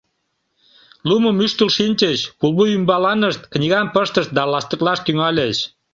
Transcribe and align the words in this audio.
Лумым 1.07 1.37
ӱштыл 1.45 1.69
шинчыч, 1.77 2.19
пулвуй 2.39 2.69
ӱмбаланышт 2.77 3.41
книгам 3.53 3.87
пыштышт 3.93 4.31
да 4.37 4.43
ластыклаш 4.51 4.99
тӱҥальыч. 5.05 5.57